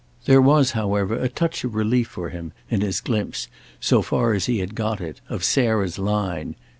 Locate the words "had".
4.57-4.73